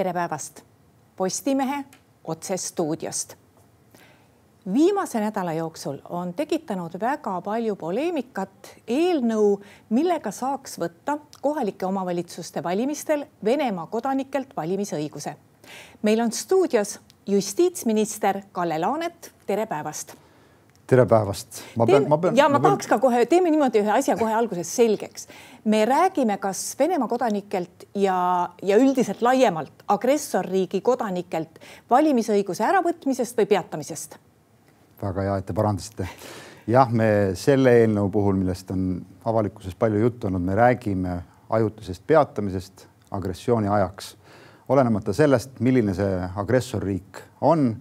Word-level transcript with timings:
tere 0.00 0.12
päevast 0.12 0.62
Postimehe 1.16 1.84
otsestuudiost. 2.24 3.34
viimase 4.72 5.20
nädala 5.20 5.52
jooksul 5.52 5.98
on 6.08 6.34
tekitanud 6.34 6.96
väga 7.00 7.40
palju 7.40 7.76
poleemikat 7.76 8.70
eelnõu, 8.88 9.60
millega 9.90 10.30
saaks 10.30 10.78
võtta 10.80 11.18
kohalike 11.40 11.86
omavalitsuste 11.86 12.62
valimistel 12.62 13.26
Venemaa 13.44 13.86
kodanikelt 13.86 14.56
valimisõiguse. 14.56 15.36
meil 16.02 16.20
on 16.20 16.32
stuudios 16.32 17.00
justiitsminister 17.26 18.42
Kalle 18.52 18.78
Laanet, 18.78 19.32
tere 19.46 19.66
päevast 19.66 20.16
tere 20.90 21.06
päevast. 21.06 21.60
ma 21.78 21.86
pean, 21.86 22.06
ma 22.08 22.18
pean. 22.18 22.36
ja 22.36 22.48
ma, 22.48 22.58
ma 22.58 22.64
tahaks 22.64 22.88
ka 22.90 22.98
kohe, 23.02 23.22
teeme 23.30 23.50
niimoodi 23.52 23.82
ühe 23.82 23.92
asja 23.94 24.16
kohe 24.18 24.34
alguses 24.34 24.70
selgeks. 24.76 25.28
me 25.70 25.84
räägime, 25.86 26.38
kas 26.42 26.62
Venemaa 26.78 27.08
kodanikelt 27.08 27.86
ja, 27.94 28.50
ja 28.62 28.78
üldiselt 28.80 29.22
laiemalt 29.22 29.84
agressorriigi 29.88 30.80
kodanikelt 30.80 31.60
valimisõiguse 31.90 32.66
äravõtmisest 32.66 33.38
või 33.38 33.50
peatamisest? 33.54 34.18
väga 35.02 35.28
hea, 35.28 35.36
et 35.40 35.46
te 35.46 35.56
parandasite. 35.56 36.08
jah, 36.66 36.90
me 36.90 37.10
selle 37.38 37.76
eelnõu 37.82 38.10
puhul, 38.10 38.40
millest 38.42 38.74
on 38.74 38.98
avalikkuses 39.30 39.78
palju 39.78 40.02
juttu 40.02 40.28
olnud, 40.30 40.42
me 40.42 40.58
räägime 40.58 41.20
ajutisest 41.50 42.02
peatamisest 42.06 42.86
agressiooni 43.14 43.70
ajaks, 43.70 44.16
olenemata 44.70 45.14
sellest, 45.14 45.58
milline 45.62 45.94
see 45.94 46.28
agressorriik 46.42 47.22
on 47.46 47.72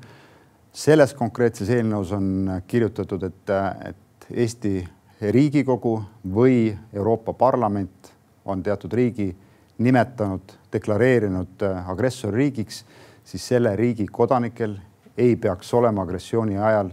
selles 0.73 1.13
konkreetses 1.13 1.69
eelnõus 1.69 2.11
on 2.15 2.61
kirjutatud, 2.67 3.23
et, 3.23 3.53
et 3.89 4.29
Eesti 4.29 4.87
Riigikogu 5.21 5.97
või 6.33 6.69
Euroopa 6.93 7.33
Parlament 7.33 8.11
on 8.45 8.63
teatud 8.63 8.93
riigi 8.93 9.33
nimetanud, 9.79 10.53
deklareerinud 10.73 11.63
agressorriigiks, 11.88 12.83
siis 13.23 13.47
selle 13.47 13.75
riigi 13.75 14.05
kodanikel 14.05 14.77
ei 15.17 15.35
peaks 15.35 15.73
olema 15.73 16.03
agressiooni 16.03 16.57
ajal 16.57 16.91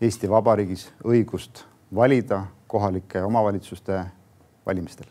Eesti 0.00 0.28
Vabariigis 0.30 0.88
õigust 1.04 1.64
valida 1.94 2.42
kohalike 2.66 3.22
omavalitsuste 3.22 4.04
valimistel. 4.66 5.06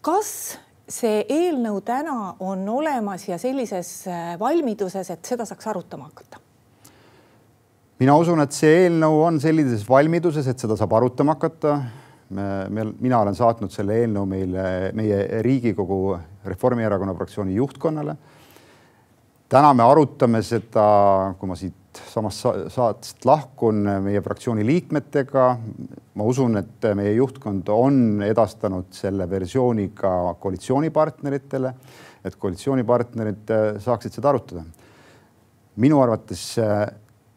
kas 0.00 0.58
see 0.90 1.24
eelnõu 1.30 1.80
täna 1.86 2.34
on 2.42 2.66
olemas 2.68 3.28
ja 3.28 3.38
sellises 3.38 3.90
äh, 4.10 4.34
valmiduses, 4.40 5.10
et 5.10 5.24
seda 5.24 5.46
saaks 5.48 5.70
arutama 5.70 6.10
hakata? 6.10 6.42
mina 8.00 8.14
usun, 8.16 8.40
et 8.40 8.56
see 8.56 8.86
eelnõu 8.86 9.18
on 9.26 9.38
sellises 9.42 9.84
valmiduses, 9.88 10.46
et 10.48 10.62
seda 10.62 10.76
saab 10.80 10.94
arutama 10.96 11.36
hakata. 11.36 11.76
me, 12.30 12.46
me, 12.70 12.84
mina 13.00 13.20
olen 13.20 13.36
saatnud 13.36 13.72
selle 13.74 13.98
eelnõu 14.00 14.26
meile, 14.30 14.64
meie 14.96 15.42
Riigikogu 15.44 16.16
Reformierakonna 16.44 17.14
fraktsiooni 17.14 17.54
juhtkonnale. 17.54 18.16
täna 19.48 19.74
me 19.74 19.84
arutame 19.84 20.42
seda, 20.42 21.34
kui 21.38 21.48
ma 21.48 21.58
siit 21.58 22.00
samast 22.12 22.46
saatest 22.70 23.24
lahkun 23.26 23.82
meie 24.04 24.22
fraktsiooni 24.22 24.64
liikmetega. 24.66 25.46
Ma 26.14 26.26
usun, 26.26 26.56
et 26.58 26.86
meie 26.98 27.12
juhtkond 27.14 27.68
on 27.72 28.22
edastanud 28.26 28.90
selle 28.94 29.28
versiooni 29.30 29.90
ka 29.94 30.34
koalitsioonipartneritele, 30.40 31.74
et 32.24 32.36
koalitsioonipartnerid 32.36 33.52
saaksid 33.78 34.18
seda 34.18 34.28
arutada. 34.28 34.64
minu 35.76 36.00
arvates 36.02 36.56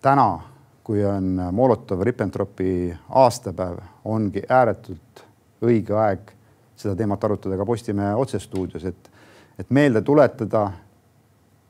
täna, 0.02 0.40
kui 0.84 1.06
on 1.06 1.38
Molotov-Ribbentropi 1.52 2.96
aastapäev, 3.10 3.78
ongi 4.06 4.42
ääretult 4.50 5.24
õige 5.64 5.96
aeg 5.96 6.34
seda 6.76 6.96
teemat 6.96 7.24
arutada 7.24 7.58
ka 7.58 7.66
Postimehe 7.66 8.16
otsestuudios, 8.16 8.84
et, 8.86 9.12
et 9.60 9.70
meelde 9.70 10.02
tuletada, 10.02 10.72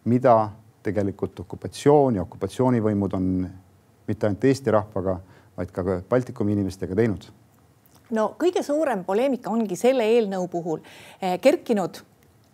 mida 0.06 0.38
tegelikult 0.84 1.40
okupatsioon 1.46 2.16
ja 2.16 2.26
okupatsioonivõimud 2.26 3.14
on 3.16 3.28
mitte 4.08 4.28
ainult 4.28 4.44
Eesti 4.50 4.72
rahvaga, 4.74 5.20
vaid 5.58 5.72
ka 5.74 5.84
Baltikumi 6.10 6.56
inimestega 6.56 6.96
teinud. 6.96 7.28
no 8.14 8.34
kõige 8.40 8.64
suurem 8.64 9.04
poleemika 9.06 9.50
ongi 9.50 9.76
selle 9.80 10.06
eelnõu 10.16 10.48
puhul 10.48 10.82
eh, 11.22 11.40
kerkinud 11.42 12.02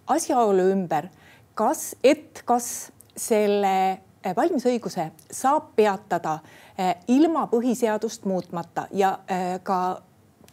asjaolu 0.07 0.69
ümber, 0.73 1.09
kas, 1.53 1.95
et 2.03 2.43
kas 2.45 2.91
selle 3.15 3.73
eh, 3.91 4.35
valimisõiguse 4.35 5.09
saab 5.31 5.73
peatada 5.75 6.39
eh, 6.77 6.95
ilma 7.07 7.47
põhiseadust 7.51 8.25
muutmata 8.29 8.87
ja 8.91 9.17
ka 9.63 9.79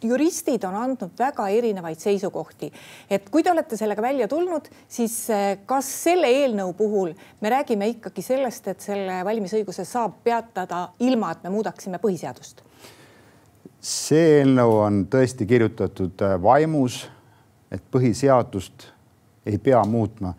juristid 0.03 0.63
on 0.67 0.75
andnud 0.75 1.13
väga 1.19 1.47
erinevaid 1.53 1.99
seisukohti, 2.01 2.69
et 3.09 3.29
kui 3.29 3.43
te 3.43 3.51
olete 3.51 3.77
sellega 3.77 4.01
välja 4.01 4.27
tulnud, 4.27 4.69
siis 4.87 5.15
eh, 5.33 5.59
kas 5.65 5.89
selle 6.03 6.29
eelnõu 6.29 6.73
puhul 6.77 7.13
me 7.41 7.51
räägime 7.53 7.89
ikkagi 7.95 8.21
sellest, 8.25 8.67
et 8.67 8.83
selle 8.83 9.21
valimisõiguse 9.25 9.85
saab 9.87 10.19
peatada 10.23 10.87
ilma, 10.99 11.31
et 11.33 11.45
me 11.47 11.53
muudaksime 11.53 12.01
põhiseadust? 12.03 12.63
see 13.87 14.39
eelnõu 14.39 14.79
on 14.83 15.03
tõesti 15.11 15.45
kirjutatud 15.47 16.21
eh, 16.25 16.35
vaimus, 16.41 17.05
et 17.71 17.83
põhiseadust 17.91 18.89
ei 19.47 19.57
pea 19.57 19.83
muutma. 19.85 20.33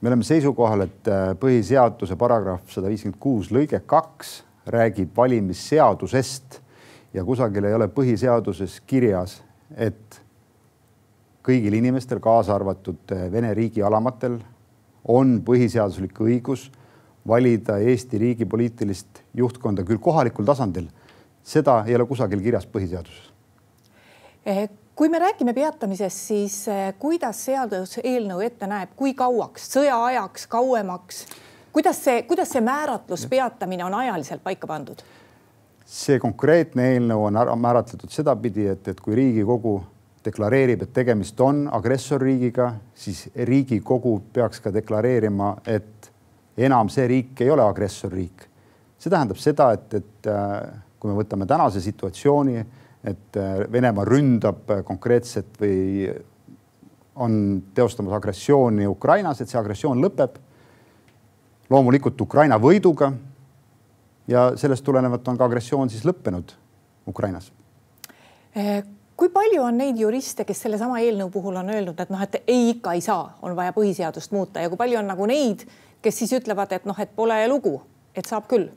me 0.00 0.08
oleme 0.08 0.24
seisukohal, 0.24 0.86
et 0.86 1.08
eh, 1.08 1.34
põhiseaduse 1.40 2.16
paragrahv 2.16 2.70
sada 2.70 2.88
viiskümmend 2.88 3.20
kuus 3.20 3.50
lõige 3.50 3.82
kaks 3.86 4.40
räägib 4.70 5.16
valimisseadusest 5.16 6.60
ja 7.14 7.24
kusagil 7.24 7.64
ei 7.64 7.74
ole 7.74 7.88
põhiseaduses 7.90 8.80
kirjas, 8.86 9.40
et 9.76 10.20
kõigil 11.46 11.74
inimestel, 11.78 12.20
kaasa 12.22 12.54
arvatud 12.54 13.14
eh, 13.14 13.26
Vene 13.32 13.52
riigi 13.54 13.82
alamatel, 13.82 14.38
on 15.08 15.38
põhiseaduslik 15.44 16.18
õigus 16.20 16.68
valida 17.26 17.78
Eesti 17.80 18.18
riigi 18.20 18.46
poliitilist 18.48 19.22
juhtkonda 19.36 19.84
küll 19.84 20.00
kohalikul 20.00 20.44
tasandil. 20.44 20.88
seda 21.42 21.84
ei 21.86 21.94
ole 21.96 22.04
kusagil 22.06 22.40
kirjas 22.40 22.66
põhiseaduses. 22.66 23.30
Eh, 24.46 24.68
kui 24.94 25.08
me 25.08 25.18
räägime 25.18 25.54
peatamisest, 25.54 26.16
siis 26.16 26.68
eh, 26.68 26.94
kuidas 26.98 27.44
seaduseelnõu 27.44 28.40
ette 28.44 28.66
näeb, 28.66 28.92
kui 28.96 29.14
kauaks, 29.14 29.70
sõjaajaks, 29.72 30.46
kauemaks, 30.46 31.24
kuidas 31.72 32.04
see, 32.04 32.22
kuidas 32.28 32.52
see 32.52 32.60
määratlus 32.60 33.26
peatamine 33.26 33.84
on 33.84 33.94
ajaliselt 33.94 34.44
paika 34.44 34.66
pandud? 34.66 35.02
See 35.90 36.20
konkreetne 36.22 36.92
eelnõu 36.94 37.24
on 37.26 37.38
ära 37.40 37.56
määratletud 37.58 38.12
sedapidi, 38.14 38.68
et, 38.70 38.86
et 38.92 39.00
kui 39.02 39.16
Riigikogu 39.18 39.80
deklareerib, 40.24 40.84
et 40.84 40.92
tegemist 40.94 41.40
on 41.42 41.64
agressorriigiga, 41.72 42.68
siis 42.94 43.24
Riigikogu 43.34 44.14
peaks 44.34 44.62
ka 44.62 44.72
deklareerima, 44.74 45.54
et 45.66 46.10
enam 46.60 46.90
see 46.92 47.08
riik 47.10 47.42
ei 47.42 47.50
ole 47.50 47.64
agressorriik. 47.64 48.46
see 49.00 49.10
tähendab 49.10 49.38
seda, 49.40 49.72
et, 49.72 49.94
et 49.94 50.28
äh, 50.28 50.68
kui 51.00 51.10
me 51.10 51.16
võtame 51.16 51.46
tänase 51.48 51.80
situatsiooni, 51.80 52.64
et 53.04 53.36
äh, 53.40 53.64
Venemaa 53.72 54.04
ründab 54.04 54.70
konkreetset 54.84 55.56
või 55.60 56.10
on 57.20 57.34
teostamas 57.74 58.14
agressiooni 58.14 58.86
Ukrainas, 58.86 59.40
et 59.40 59.48
see 59.48 59.58
agressioon 59.58 59.98
lõpeb 60.04 60.38
loomulikult 61.70 62.20
Ukraina 62.20 62.60
võiduga 62.60 63.10
ja 64.28 64.50
sellest 64.56 64.84
tulenevalt 64.84 65.28
on 65.28 65.38
ka 65.38 65.44
agressioon 65.44 65.90
siis 65.90 66.04
lõppenud 66.04 66.54
Ukrainas. 67.08 67.52
Eh, 68.56 68.82
kui 69.16 69.28
palju 69.32 69.62
on 69.62 69.78
neid 69.78 69.98
juriste, 70.00 70.44
kes 70.48 70.66
sellesama 70.66 71.00
eelnõu 71.04 71.30
puhul 71.30 71.56
on 71.60 71.70
öelnud, 71.70 72.00
et 72.00 72.10
noh, 72.10 72.20
et 72.24 72.42
ei, 72.46 72.70
ikka 72.74 72.96
ei 72.96 73.04
saa, 73.04 73.36
on 73.42 73.56
vaja 73.56 73.74
põhiseadust 73.76 74.34
muuta 74.34 74.62
ja 74.62 74.70
kui 74.72 74.80
palju 74.80 74.98
on 74.98 75.10
nagu 75.10 75.26
neid, 75.30 75.66
kes 76.02 76.22
siis 76.22 76.32
ütlevad, 76.40 76.72
et 76.72 76.86
noh, 76.88 76.98
et 77.00 77.12
pole 77.16 77.40
lugu, 77.48 77.80
et 78.14 78.26
saab 78.26 78.48
küll? 78.50 78.70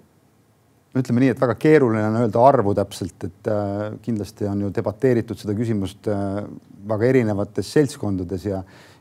ütleme 0.94 1.24
nii, 1.24 1.32
et 1.34 1.40
väga 1.42 1.56
keeruline 1.58 2.04
on 2.06 2.20
öelda 2.20 2.42
arvu 2.46 2.76
täpselt, 2.78 3.24
et 3.26 3.48
äh, 3.50 3.96
kindlasti 4.06 4.46
on 4.46 4.60
ju 4.62 4.68
debateeritud 4.76 5.40
seda 5.42 5.56
küsimust 5.58 6.06
äh, 6.12 6.44
väga 6.88 7.08
erinevates 7.10 7.72
seltskondades 7.74 8.46
ja, 8.46 8.60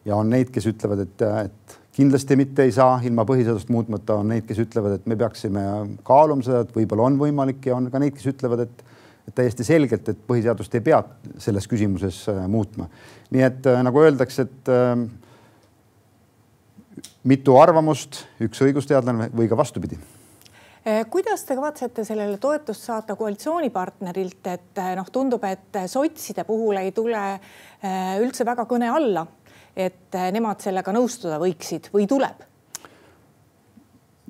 ja 0.09 0.17
on 0.17 0.31
neid, 0.33 0.49
kes 0.55 0.71
ütlevad, 0.71 1.03
et, 1.05 1.25
et 1.45 1.77
kindlasti 1.93 2.37
mitte 2.41 2.65
ei 2.67 2.73
saa 2.73 2.97
ilma 3.05 3.25
põhiseadust 3.29 3.71
muutmata, 3.73 4.17
on 4.23 4.33
neid, 4.33 4.47
kes 4.49 4.63
ütlevad, 4.65 4.97
et 4.97 5.09
me 5.11 5.17
peaksime 5.21 5.65
kaaluma 6.07 6.45
seda, 6.47 6.63
et 6.65 6.73
võib-olla 6.77 7.09
on 7.11 7.19
võimalik 7.21 7.69
ja 7.69 7.77
on 7.77 7.91
ka 7.93 8.01
neid, 8.03 8.17
kes 8.17 8.31
ütlevad, 8.33 8.65
et, 8.67 8.85
täiesti 9.37 9.65
selgelt, 9.65 10.09
et 10.09 10.23
põhiseadust 10.27 10.73
ei 10.75 10.83
pea 10.85 10.99
selles 11.41 11.69
küsimuses 11.71 12.25
äh, 12.33 12.41
muutma. 12.51 12.89
nii 13.31 13.45
et 13.47 13.69
äh, 13.71 13.83
nagu 13.87 14.01
öeldakse, 14.03 14.49
et 14.49 14.73
äh, 14.73 14.97
mitu 17.29 17.55
arvamust, 17.61 18.25
üks 18.43 18.65
õigusteadlane 18.67 19.31
või 19.37 19.49
ka 19.51 19.57
vastupidi. 19.57 20.01
Kuidas 21.11 21.45
te 21.47 21.55
kavatsete 21.55 22.03
sellele 22.03 22.41
toetust 22.43 22.89
saata 22.89 23.15
koalitsioonipartnerilt, 23.15 24.49
et 24.51 24.81
noh, 24.99 25.07
tundub, 25.15 25.45
et 25.47 25.79
sotside 25.87 26.43
puhul 26.43 26.81
ei 26.81 26.91
tule 26.91 27.21
üldse 28.19 28.43
väga 28.43 28.65
kõne 28.67 28.89
alla 28.91 29.23
et 29.77 30.15
eh, 30.15 30.31
nemad 30.35 30.61
sellega 30.63 30.93
nõustuda 30.95 31.41
võiksid 31.43 31.93
või 31.95 32.09
tuleb? 32.11 32.49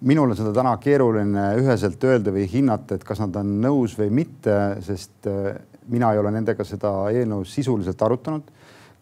minul 0.03 0.33
on 0.33 0.35
seda 0.35 0.51
täna 0.51 0.73
keeruline 0.83 1.45
üheselt 1.61 2.03
öelda 2.03 2.33
või 2.35 2.49
hinnata, 2.51 2.97
et 2.97 3.05
kas 3.07 3.21
nad 3.23 3.37
on 3.39 3.53
nõus 3.63 3.93
või 3.95 4.09
mitte, 4.11 4.57
sest 4.83 5.29
eh, 5.31 5.53
mina 5.87 6.13
ei 6.13 6.19
ole 6.19 6.33
nendega 6.35 6.67
seda 6.67 6.91
eelnõu 7.13 7.45
sisuliselt 7.47 8.03
arutanud. 8.03 8.51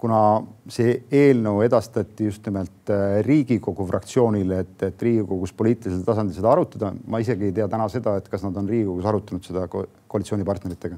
kuna 0.01 0.41
see 0.73 0.95
eelnõu 1.13 1.59
edastati 1.61 2.25
just 2.25 2.47
nimelt 2.49 2.89
äh, 2.89 3.19
Riigikogu 3.21 3.85
fraktsioonile, 3.85 4.61
et, 4.65 4.83
et 4.83 5.03
Riigikogus 5.03 5.53
poliitilisel 5.53 6.07
tasandil 6.07 6.39
seda 6.39 6.49
arutada, 6.55 6.95
ma 7.07 7.21
isegi 7.21 7.51
ei 7.51 7.53
tea 7.53 7.67
täna 7.69 7.89
seda, 7.93 8.15
et 8.17 8.29
kas 8.33 8.47
nad 8.47 8.57
on 8.57 8.69
Riigikogus 8.69 9.05
arutanud 9.05 9.45
seda 9.45 9.67
ko 9.69 9.85
koalitsioonipartneritega. 10.09 10.97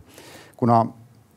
kuna 0.56 0.84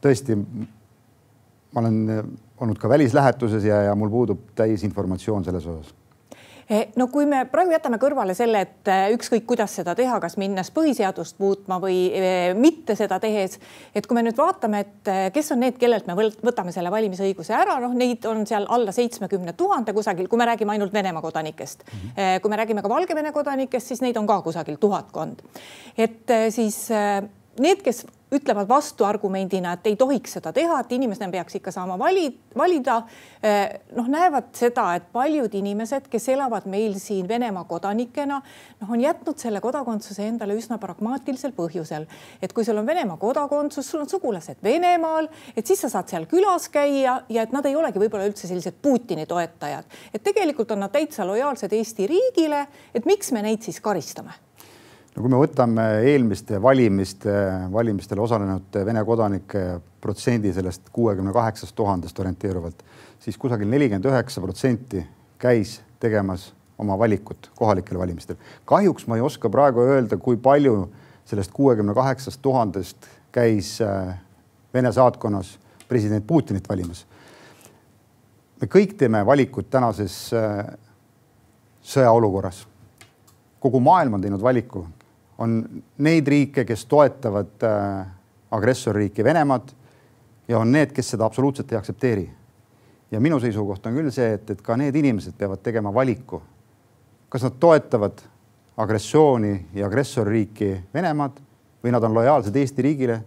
tõesti 0.02 0.38
ma 0.38 1.82
olen 1.82 2.38
olnud 2.62 2.80
ka 2.80 2.90
välislähetuses 2.90 3.64
ja, 3.64 3.82
ja 3.90 3.96
mul 3.96 4.10
puudub 4.10 4.50
täisinformatsioon 4.56 5.44
selles 5.44 5.68
osas 5.68 5.94
Eh, 6.70 6.88
no 6.98 7.06
kui 7.14 7.28
me 7.30 7.44
praegu 7.46 7.76
jätame 7.76 8.00
kõrvale 8.02 8.34
selle, 8.34 8.64
et 8.66 8.90
eh, 8.90 9.12
ükskõik, 9.14 9.44
kuidas 9.46 9.76
seda 9.78 9.94
teha, 9.98 10.16
kas 10.22 10.34
minnes 10.42 10.72
põhiseadust 10.74 11.38
muutma 11.38 11.78
või 11.82 12.08
eh, 12.10 12.56
mitte 12.58 12.96
seda 12.98 13.20
tehes, 13.22 13.60
et 13.94 14.08
kui 14.10 14.18
me 14.18 14.24
nüüd 14.26 14.38
vaatame, 14.40 14.82
et 14.82 15.12
kes 15.36 15.54
on 15.54 15.62
need, 15.62 15.78
kellelt 15.78 16.10
me 16.10 16.16
võtame 16.18 16.74
selle 16.74 16.90
valimisõiguse 16.90 17.54
ära, 17.54 17.78
noh, 17.84 17.94
neid 17.94 18.26
on 18.26 18.48
seal 18.50 18.66
alla 18.74 18.96
seitsmekümne 18.96 19.54
tuhande 19.54 19.94
kusagil, 19.94 20.26
kui 20.32 20.42
me 20.42 20.50
räägime 20.50 20.74
ainult 20.74 20.94
Venemaa 20.94 21.22
kodanikest 21.22 21.86
mm. 21.86 22.00
-hmm. 22.02 22.42
kui 22.42 22.50
me 22.50 22.58
räägime 22.58 22.82
ka 22.82 22.90
Valgevene 22.90 23.32
kodanikest, 23.32 23.88
siis 23.88 24.02
neid 24.02 24.18
on 24.18 24.28
ka 24.28 24.42
kusagil 24.42 24.82
tuhatkond. 24.82 25.46
et 25.98 26.34
siis 26.50 26.90
need, 27.60 27.82
kes 27.86 28.06
ütlevad 28.36 28.68
vastuargumendina, 28.70 29.76
et 29.76 29.88
ei 29.88 29.96
tohiks 30.00 30.36
seda 30.38 30.52
teha, 30.56 30.80
et 30.82 30.94
inimesed 30.96 31.32
peaks 31.32 31.58
ikka 31.60 31.72
saama 31.72 31.98
vali, 32.00 32.26
valida. 32.58 32.98
Eh, 33.46 33.76
noh, 33.96 34.08
näevad 34.12 34.50
seda, 34.58 34.88
et 34.98 35.08
paljud 35.14 35.54
inimesed, 35.56 36.10
kes 36.12 36.30
elavad 36.34 36.66
meil 36.72 36.98
siin 37.02 37.28
Venemaa 37.30 37.66
kodanikena, 37.70 38.42
noh, 38.82 38.92
on 38.92 39.02
jätnud 39.02 39.42
selle 39.42 39.62
kodakondsuse 39.64 40.26
endale 40.28 40.58
üsna 40.58 40.80
pragmaatilisel 40.82 41.54
põhjusel, 41.56 42.08
et 42.42 42.54
kui 42.54 42.66
sul 42.66 42.82
on 42.82 42.88
Venemaa 42.88 43.18
kodakondsus, 43.22 43.90
sul 43.92 44.04
on 44.04 44.10
sugulased 44.10 44.64
Venemaal, 44.64 45.30
et 45.56 45.68
siis 45.68 45.86
sa 45.86 45.92
saad 45.94 46.12
seal 46.12 46.26
külas 46.32 46.70
käia 46.74 47.20
ja 47.30 47.46
et 47.46 47.54
nad 47.56 47.66
ei 47.66 47.78
olegi 47.78 48.02
võib-olla 48.02 48.28
üldse 48.30 48.50
sellised 48.50 48.82
Putini 48.82 49.28
toetajad, 49.30 49.86
et 50.14 50.26
tegelikult 50.26 50.74
on 50.76 50.84
nad 50.86 50.94
täitsa 50.94 51.28
lojaalsed 51.28 51.74
Eesti 51.74 52.10
riigile, 52.10 52.66
et 52.94 53.06
miks 53.06 53.32
me 53.32 53.46
neid 53.46 53.64
siis 53.66 53.80
karistame 53.84 54.45
no 55.16 55.24
kui 55.24 55.32
me 55.32 55.40
võtame 55.40 55.84
eelmiste 56.12 56.60
valimiste, 56.62 57.34
valimistel 57.72 58.20
osalenud 58.20 58.76
Vene 58.86 59.04
kodanike 59.08 59.64
protsendi 60.04 60.52
sellest 60.54 60.92
kuuekümne 60.94 61.32
kaheksast 61.34 61.76
tuhandest 61.76 62.20
orienteeruvalt, 62.20 62.84
siis 63.24 63.40
kusagil 63.40 63.70
nelikümmend 63.72 64.06
üheksa 64.12 64.44
protsenti 64.44 65.06
käis 65.40 65.80
tegemas 66.04 66.50
oma 66.78 66.98
valikut 67.00 67.50
kohalikel 67.56 68.00
valimistel. 68.00 68.36
kahjuks 68.66 69.08
ma 69.08 69.16
ei 69.16 69.24
oska 69.24 69.50
praegu 69.50 69.86
öelda, 69.88 70.18
kui 70.18 70.38
palju 70.38 70.90
sellest 71.26 71.52
kuuekümne 71.56 71.96
kaheksast 71.96 72.42
tuhandest 72.42 73.08
käis 73.32 73.80
äh, 73.82 74.16
Vene 74.74 74.92
saatkonnas 74.92 75.54
president 75.88 76.28
Putinit 76.28 76.68
valimas. 76.70 77.06
me 78.62 78.68
kõik 78.68 78.98
teeme 78.98 79.26
valikuid 79.26 79.72
tänases 79.72 80.34
äh, 80.34 80.76
sõjaolukorras. 81.84 82.66
kogu 83.60 83.80
maailm 83.80 84.14
on 84.14 84.22
teinud 84.22 84.42
valiku 84.42 84.86
on 85.38 85.84
neid 85.98 86.28
riike, 86.28 86.66
kes 86.66 86.86
toetavad 86.86 87.64
äh, 87.64 88.08
agressorriiki 88.52 89.24
Venemaad 89.24 89.70
ja 90.48 90.60
on 90.60 90.72
need, 90.72 90.94
kes 90.96 91.10
seda 91.16 91.26
absoluutselt 91.26 91.72
ei 91.72 91.78
aktsepteeri. 91.78 92.30
ja 93.12 93.20
minu 93.20 93.40
seisukoht 93.40 93.86
on 93.86 93.94
küll 93.96 94.12
see, 94.12 94.34
et, 94.34 94.50
et 94.50 94.62
ka 94.62 94.76
need 94.78 94.96
inimesed 94.96 95.36
peavad 95.38 95.62
tegema 95.64 95.94
valiku, 95.94 96.42
kas 97.30 97.46
nad 97.46 97.60
toetavad 97.60 98.24
agressiooni 98.78 99.68
ja 99.74 99.86
agressorriiki 99.88 100.72
Venemaad 100.94 101.40
või 101.84 101.94
nad 101.94 102.04
on 102.04 102.18
lojaalsed 102.18 102.56
Eesti 102.56 102.82
riigile, 102.82 103.22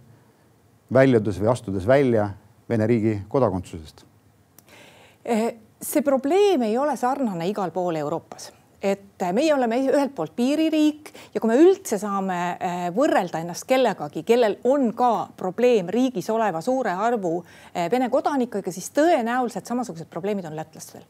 väljudes 0.93 1.39
või 1.39 1.51
astudes 1.51 1.87
välja 1.87 2.29
Vene 2.69 2.85
riigi 2.85 3.15
kodakondsusest. 3.27 4.03
Eh, 5.25 5.55
see 5.81 6.03
probleem 6.05 6.61
ei 6.67 6.77
ole 6.77 6.93
sarnane 6.97 7.47
igal 7.49 7.71
pool 7.73 7.95
Euroopas 7.97 8.51
et 8.81 9.23
meie 9.35 9.53
oleme 9.53 9.79
ühelt 9.83 10.13
poolt 10.15 10.33
piiririik 10.35 11.11
ja 11.33 11.41
kui 11.41 11.51
me 11.51 11.57
üldse 11.59 11.99
saame 11.99 12.37
äh, 12.55 12.81
võrrelda 12.95 13.41
ennast 13.43 13.67
kellegagi, 13.67 14.23
kellel 14.27 14.57
on 14.69 14.91
ka 14.97 15.29
probleem 15.37 15.91
riigis 15.91 16.29
oleva 16.31 16.61
suure 16.63 16.93
arvu 16.95 17.39
äh, 17.41 17.89
Vene 17.91 18.09
kodanikega, 18.09 18.71
siis 18.71 18.91
tõenäoliselt 18.95 19.67
samasugused 19.67 20.09
probleemid 20.11 20.47
on 20.47 20.55
lätlastel. 20.55 21.03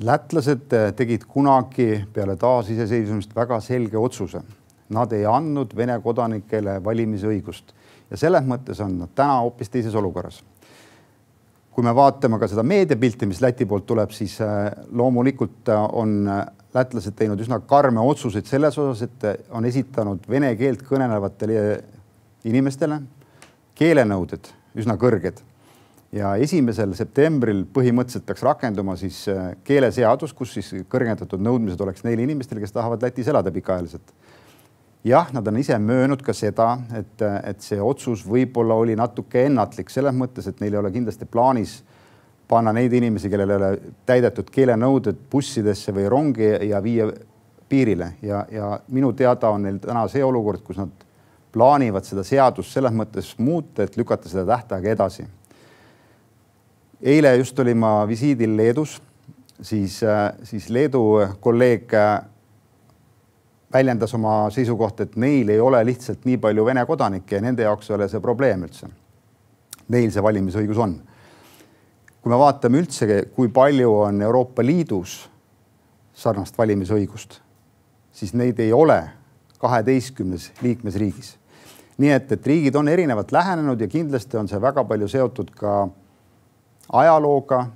lätlased 0.00 0.72
äh, 0.72 0.92
tegid 0.96 1.26
kunagi 1.28 2.06
peale 2.12 2.36
taasiseseisvumist 2.36 3.36
väga 3.36 3.60
selge 3.60 3.98
otsuse. 3.98 4.42
Nad 4.90 5.12
ei 5.12 5.26
andnud 5.28 5.76
Vene 5.76 6.00
kodanikele 6.02 6.80
valimisõigust 6.84 7.74
ja 8.10 8.16
selles 8.16 8.46
mõttes 8.48 8.80
on 8.82 8.98
nad 9.04 9.12
täna 9.14 9.42
hoopis 9.44 9.70
teises 9.70 9.94
olukorras 9.94 10.40
kui 11.80 11.86
me 11.88 11.94
vaatame 11.96 12.36
ka 12.36 12.44
seda 12.50 12.60
meediapilti, 12.66 13.24
mis 13.24 13.38
Läti 13.40 13.64
poolt 13.64 13.86
tuleb, 13.88 14.10
siis 14.12 14.34
äh, 14.44 14.66
loomulikult 14.92 15.70
äh, 15.72 15.84
on 15.96 16.26
äh, 16.28 16.42
lätlased 16.76 17.16
teinud 17.16 17.40
üsna 17.40 17.56
karme 17.64 18.02
otsuseid 18.04 18.44
selles 18.44 18.76
osas, 18.78 19.06
et 19.06 19.46
on 19.56 19.64
esitanud 19.64 20.28
vene 20.28 20.52
keelt 20.60 20.84
kõnelevatele 20.84 21.62
inimestele 22.50 23.00
keelenõuded 23.80 24.52
üsna 24.76 24.98
kõrged. 25.00 25.40
ja 26.12 26.34
esimesel 26.42 26.92
septembril 26.98 27.64
põhimõtteliselt 27.72 28.26
peaks 28.28 28.42
rakenduma 28.42 28.96
siis 29.00 29.22
keeleseadus, 29.64 30.34
kus 30.36 30.52
siis 30.58 30.70
kõrgendatud 30.90 31.40
nõudmised 31.40 31.80
oleks 31.80 32.04
neile 32.04 32.26
inimestele, 32.28 32.60
kes 32.60 32.76
tahavad 32.76 33.02
Lätis 33.02 33.30
elada 33.32 33.50
pikaajaliselt 33.54 34.12
jah, 35.04 35.32
nad 35.32 35.46
on 35.48 35.56
ise 35.56 35.78
möönud 35.78 36.22
ka 36.22 36.34
seda, 36.36 36.74
et, 36.96 37.22
et 37.44 37.62
see 37.64 37.80
otsus 37.80 38.24
võib-olla 38.28 38.76
oli 38.76 38.96
natuke 38.98 39.46
ennatlik 39.48 39.90
selles 39.90 40.14
mõttes, 40.16 40.48
et 40.48 40.60
neil 40.60 40.76
ei 40.76 40.82
ole 40.82 40.92
kindlasti 40.92 41.28
plaanis 41.30 41.80
panna 42.50 42.72
neid 42.74 42.92
inimesi, 42.92 43.30
kellel 43.30 43.50
ei 43.50 43.60
ole 43.60 43.70
täidetud 44.06 44.50
keelenõuded 44.52 45.26
bussidesse 45.30 45.94
või 45.94 46.08
rongi 46.10 46.50
ja 46.68 46.82
viia 46.82 47.06
piirile 47.70 48.14
ja, 48.26 48.44
ja 48.50 48.72
minu 48.90 49.12
teada 49.16 49.52
on 49.54 49.62
neil 49.62 49.78
täna 49.82 50.06
see 50.10 50.24
olukord, 50.26 50.64
kus 50.66 50.80
nad 50.80 51.06
plaanivad 51.54 52.06
seda 52.06 52.24
seadust 52.26 52.74
selles 52.74 52.94
mõttes 52.94 53.32
muuta, 53.38 53.84
et 53.84 53.96
lükata 53.98 54.28
seda 54.30 54.44
tähtaega 54.52 54.90
edasi. 54.90 55.26
eile 57.02 57.36
just 57.36 57.58
olin 57.58 57.78
ma 57.78 57.92
visiidil 58.08 58.56
Leedus, 58.56 59.00
siis, 59.62 60.00
siis 60.44 60.68
Leedu 60.68 61.02
kolleeg 61.40 61.92
väljendas 63.72 64.14
oma 64.14 64.50
seisukohta, 64.50 65.02
et 65.06 65.16
neil 65.16 65.48
ei 65.48 65.60
ole 65.60 65.84
lihtsalt 65.86 66.24
nii 66.26 66.38
palju 66.42 66.64
Vene 66.66 66.84
kodanikke 66.86 67.38
ja 67.38 67.44
nende 67.44 67.62
jaoks 67.62 67.90
ei 67.90 67.96
ole 67.96 68.08
see 68.10 68.20
probleem 68.20 68.64
üldse. 68.66 68.88
Neil 69.88 70.10
see 70.10 70.22
valimisõigus 70.22 70.78
on. 70.78 71.00
kui 72.20 72.28
me 72.28 72.36
vaatame 72.36 72.82
üldse, 72.82 73.06
kui 73.32 73.48
palju 73.48 73.92
on 74.02 74.22
Euroopa 74.22 74.62
Liidus 74.62 75.30
sarnast 76.12 76.58
valimisõigust, 76.58 77.38
siis 78.12 78.34
neid 78.34 78.58
ei 78.60 78.72
ole 78.72 79.00
kaheteistkümnes 79.58 80.50
liikmesriigis. 80.62 81.36
nii 82.00 82.10
et, 82.10 82.32
et 82.32 82.46
riigid 82.46 82.76
on 82.76 82.88
erinevalt 82.88 83.32
lähenenud 83.32 83.80
ja 83.80 83.88
kindlasti 83.88 84.36
on 84.36 84.48
see 84.48 84.60
väga 84.60 84.84
palju 84.84 85.08
seotud 85.08 85.50
ka 85.56 85.88
ajalooga 86.92 87.66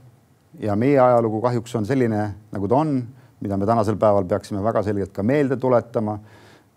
ja 0.60 0.76
meie 0.76 1.00
ajalugu 1.00 1.40
kahjuks 1.40 1.74
on 1.74 1.86
selline, 1.86 2.34
nagu 2.52 2.68
ta 2.68 2.76
on 2.76 2.94
mida 3.40 3.56
me 3.56 3.66
tänasel 3.66 3.96
päeval 3.96 4.24
peaksime 4.24 4.62
väga 4.62 4.82
selgelt 4.82 5.12
ka 5.12 5.22
meelde 5.22 5.56
tuletama 5.56 6.18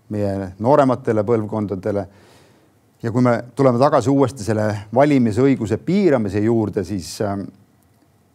meie 0.10 0.54
noorematele 0.60 1.24
põlvkondadele. 1.24 2.08
ja 3.04 3.12
kui 3.12 3.22
me 3.22 3.44
tuleme 3.56 3.80
tagasi 3.80 4.10
uuesti 4.10 4.44
selle 4.44 4.68
valimisõiguse 4.94 5.78
piiramise 5.78 6.40
juurde, 6.40 6.84
siis, 6.84 7.22
ähm, 7.22 7.42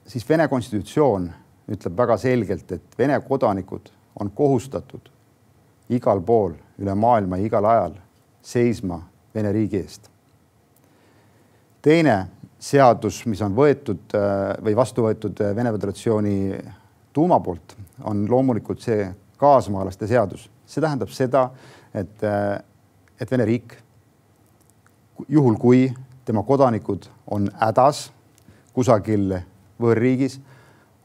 siis 0.07 0.29
Vene 0.29 0.49
konstitutsioon 0.49 1.31
ütleb 1.73 1.97
väga 1.97 2.17
selgelt, 2.17 2.73
et 2.73 2.99
Vene 2.99 3.21
kodanikud 3.21 3.91
on 4.21 4.31
kohustatud 4.31 5.09
igal 5.89 6.21
pool 6.21 6.55
üle 6.79 6.95
maailma 6.95 7.37
igal 7.37 7.65
ajal 7.65 7.97
seisma 8.43 9.01
Vene 9.35 9.53
riigi 9.53 9.81
eest. 9.81 10.11
teine 11.83 12.27
seadus, 12.63 13.25
mis 13.27 13.41
on 13.43 13.57
võetud 13.57 14.15
äh, 14.15 14.55
või 14.63 14.77
vastu 14.77 15.03
võetud 15.03 15.41
Vene 15.57 15.73
Föderatsiooni 15.73 16.37
tuuma 17.13 17.41
poolt 17.41 17.77
on 18.05 18.25
loomulikult 18.31 18.81
see 18.81 19.07
kaasmaalaste 19.37 20.07
seadus, 20.07 20.49
see 20.67 20.83
tähendab 20.83 21.11
seda, 21.13 21.49
et, 21.95 22.25
et 23.21 23.31
Vene 23.31 23.47
riik, 23.47 23.75
juhul 25.29 25.59
kui 25.61 25.87
tema 26.25 26.43
kodanikud 26.47 27.07
on 27.35 27.49
hädas 27.61 28.09
kusagil 28.75 29.35
võõrriigis, 29.83 30.39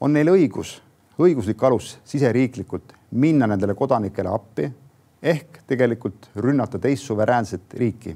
on 0.02 0.14
neil 0.14 0.30
õigus, 0.32 0.78
õiguslik 1.18 1.64
alus 1.66 1.96
siseriiklikult 2.06 2.94
minna 3.18 3.48
nendele 3.50 3.74
kodanikele 3.78 4.30
appi 4.30 4.68
ehk 5.22 5.64
tegelikult 5.68 6.30
rünnata 6.38 6.80
teist 6.80 7.04
suveräänset 7.08 7.74
riiki. 7.74 8.16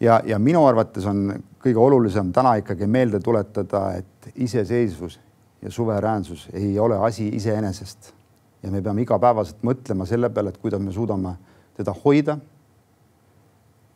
ja, 0.00 0.20
ja 0.24 0.38
minu 0.38 0.66
arvates 0.66 1.06
on 1.06 1.42
kõige 1.62 1.78
olulisem 1.80 2.32
täna 2.32 2.54
ikkagi 2.60 2.86
meelde 2.86 3.20
tuletada, 3.20 3.94
et 3.96 4.28
iseseisvus 4.34 5.18
ja 5.66 5.70
suveräänsus 5.70 6.48
ei 6.52 6.78
ole 6.78 6.98
asi 6.98 7.28
iseenesest. 7.28 8.12
ja 8.62 8.70
me 8.70 8.80
peame 8.82 9.02
igapäevaselt 9.02 9.62
mõtlema 9.66 10.06
selle 10.06 10.30
peale, 10.30 10.50
et 10.50 10.58
kuidas 10.58 10.80
me 10.80 10.92
suudame 10.94 11.34
teda 11.76 11.92
hoida 12.04 12.38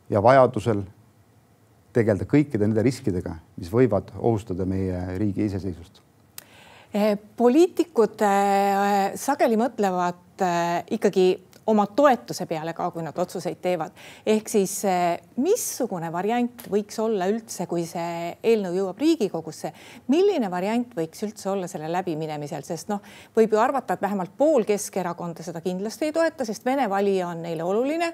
ja 0.09 0.21
vajadusel 0.23 0.83
tegeleda 1.95 2.27
kõikide 2.27 2.67
nende 2.67 2.83
riskidega, 2.83 3.35
mis 3.57 3.71
võivad 3.71 4.11
ohustada 4.19 4.67
meie 4.67 5.17
riigi 5.17 5.47
iseseisvust. 5.47 6.01
poliitikud 7.37 8.23
sageli 9.15 9.59
mõtlevad 9.59 10.45
ikkagi 10.91 11.27
oma 11.67 11.85
toetuse 11.95 12.45
peale 12.49 12.73
ka, 12.73 12.89
kui 12.91 13.03
nad 13.05 13.17
otsuseid 13.17 13.59
teevad. 13.61 13.91
ehk 14.25 14.49
siis 14.49 14.73
eh, 14.89 15.19
missugune 15.37 16.11
variant 16.11 16.65
võiks 16.71 16.99
olla 16.99 17.27
üldse, 17.31 17.67
kui 17.69 17.85
see 17.85 18.35
eelnõu 18.43 18.75
jõuab 18.79 19.01
Riigikogusse, 19.01 19.73
milline 20.07 20.51
variant 20.51 20.95
võiks 20.97 21.23
üldse 21.27 21.49
olla 21.49 21.67
selle 21.67 21.91
läbiminemisel, 21.91 22.63
sest 22.67 22.89
noh, 22.89 23.01
võib 23.35 23.53
ju 23.53 23.59
arvata, 23.61 23.93
et 23.93 24.01
vähemalt 24.01 24.37
pool 24.37 24.65
Keskerakonda 24.65 25.43
seda 25.43 25.61
kindlasti 25.61 26.09
ei 26.09 26.15
toeta, 26.15 26.45
sest 26.45 26.65
Vene 26.65 26.89
valija 26.89 27.27
on 27.27 27.43
neile 27.45 27.63
oluline 27.63 28.13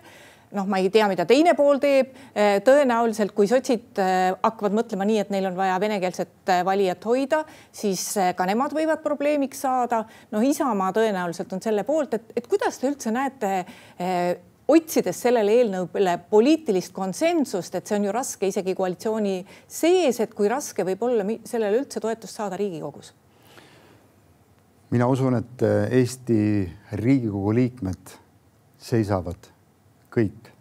noh, 0.55 0.67
ma 0.67 0.79
ei 0.79 0.89
tea, 0.93 1.07
mida 1.09 1.25
teine 1.27 1.53
pool 1.57 1.79
teeb. 1.83 2.13
Eh, 2.35 2.57
tõenäoliselt, 2.65 3.33
kui 3.35 3.49
sotsid 3.49 3.99
eh, 4.01 4.31
hakkavad 4.35 4.75
mõtlema 4.77 5.07
nii, 5.07 5.19
et 5.23 5.31
neil 5.33 5.49
on 5.49 5.57
vaja 5.57 5.77
venekeelset 5.83 6.51
eh, 6.53 6.63
valijat 6.67 7.07
hoida, 7.09 7.43
siis 7.75 8.03
ka 8.37 8.47
nemad 8.47 8.75
võivad 8.75 9.03
probleemiks 9.03 9.65
saada. 9.65 10.03
noh, 10.31 10.43
Isamaa 10.43 10.93
tõenäoliselt 10.95 11.51
on 11.53 11.63
selle 11.63 11.83
poolt, 11.87 12.15
et, 12.17 12.31
et 12.39 12.47
kuidas 12.47 12.79
te 12.79 12.87
üldse 12.91 13.11
näete 13.11 13.51
otsides 14.67 15.19
sellele 15.23 15.53
eelnõule 15.61 16.17
poliitilist 16.29 16.91
konsensust, 16.95 17.75
et 17.75 17.87
see 17.87 17.95
on 17.95 18.07
ju 18.07 18.15
raske 18.15 18.49
isegi 18.51 18.75
koalitsiooni 18.75 19.37
sees, 19.67 20.19
et 20.23 20.33
kui 20.35 20.49
raske 20.51 20.83
võib 20.87 21.05
olla 21.07 21.27
sellele 21.47 21.83
üldse 21.83 22.03
toetust 22.03 22.39
saada 22.39 22.59
Riigikogus? 22.59 23.13
mina 24.91 25.07
usun, 25.11 25.35
et 25.35 25.63
Eesti 25.91 26.39
Riigikogu 26.95 27.51
liikmed 27.55 28.15
seisavad 28.79 29.56
kõik 30.17 30.53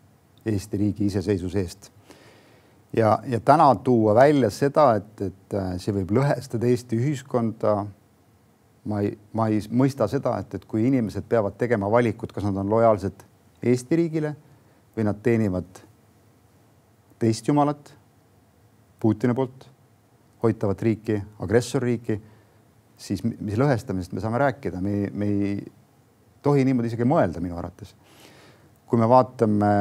Eesti 0.47 0.79
riigi 0.79 1.09
iseseisvuse 1.11 1.61
eest. 1.61 1.91
ja, 2.97 3.19
ja 3.27 3.41
täna 3.41 3.67
tuua 3.75 4.15
välja 4.15 4.51
seda, 4.51 4.93
et, 5.01 5.21
et 5.21 5.55
äh, 5.59 5.73
see 5.83 5.95
võib 5.97 6.13
lõhestada 6.21 6.69
Eesti 6.71 6.99
ühiskonda. 7.01 7.87
ma 8.87 9.01
ei, 9.03 9.17
ma 9.33 9.49
ei 9.51 9.59
mõista 9.71 10.07
seda, 10.09 10.37
et, 10.39 10.55
et 10.55 10.65
kui 10.65 10.87
inimesed 10.87 11.25
peavad 11.29 11.57
tegema 11.59 11.91
valikut, 11.91 12.33
kas 12.33 12.45
nad 12.47 12.57
on 12.57 12.71
lojaalsed 12.71 13.25
Eesti 13.63 13.97
riigile 13.97 14.37
või 14.97 15.09
nad 15.09 15.19
teenivad 15.23 15.83
teist 17.19 17.49
jumalat, 17.49 17.95
Putini 19.01 19.35
poolt 19.37 19.67
hoitavat 20.43 20.83
riiki, 20.83 21.19
agressorriiki, 21.45 22.15
siis 22.97 23.21
mis 23.25 23.59
lõhestamisest 23.61 24.15
me 24.17 24.23
saame 24.25 24.39
rääkida, 24.41 24.81
me, 24.81 25.11
me 25.13 25.27
ei 25.27 25.57
tohi 26.43 26.65
niimoodi 26.65 26.89
isegi 26.93 27.05
mõelda 27.09 27.43
minu 27.45 27.59
arvates 27.59 27.93
kui 28.87 28.99
me 28.99 29.09
vaatame 29.11 29.73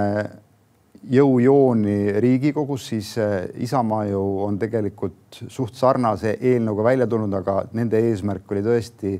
jõujooni 1.12 2.16
Riigikogus, 2.22 2.88
siis 2.90 3.12
eh, 3.22 3.36
Isamaa 3.62 4.06
ju 4.10 4.22
on 4.46 4.58
tegelikult 4.60 5.42
suht 5.48 5.78
sarnase 5.78 6.38
eelnõuga 6.42 6.88
välja 6.90 7.08
tulnud, 7.08 7.34
aga 7.38 7.66
nende 7.78 8.02
eesmärk 8.10 8.52
oli 8.52 8.64
tõesti 8.66 9.14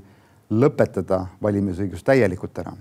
lõpetada 0.56 1.26
valimisõigus 1.42 2.04
täielikult 2.06 2.58
ära. 2.64 2.74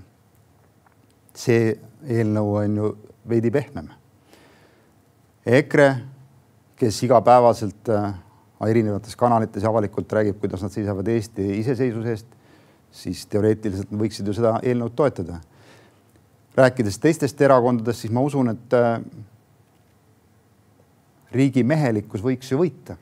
see 1.34 1.75
eelnõu 2.06 2.52
on 2.61 2.76
ju 2.76 2.96
veidi 3.28 3.50
pehmem. 3.50 3.88
EKRE, 5.46 5.88
kes 6.76 7.02
igapäevaselt 7.02 7.88
eh, 7.88 8.12
erinevates 8.68 9.16
kanalites 9.16 9.62
ja 9.62 9.68
avalikult 9.68 10.12
räägib, 10.12 10.40
kuidas 10.40 10.62
nad 10.62 10.73
seisavad 10.73 11.08
Eesti 11.08 11.58
iseseisvuse 11.58 12.11
eest, 12.11 12.26
siis 12.90 13.26
teoreetiliselt 13.26 13.90
võiksid 13.90 14.26
ju 14.26 14.32
seda 14.32 14.61
eelnõud 14.62 14.94
toetada 14.96 15.40
rääkides 16.56 16.99
teistest 16.99 17.40
erakondadest, 17.40 18.04
siis 18.04 18.12
ma 18.12 18.23
usun, 18.23 18.52
et 18.54 18.76
äh, 18.78 19.00
riigimehelikkus 21.34 22.23
võiks 22.23 22.52
ju 22.52 22.61
võita. 22.61 22.96